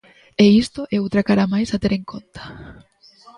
E 0.43 0.45
isto 0.63 0.81
é 0.95 0.97
outra 1.05 1.25
cara 1.29 1.51
máis 1.53 1.69
a 1.71 1.77
ter 1.83 1.91
en 1.99 2.03
conta. 2.11 2.41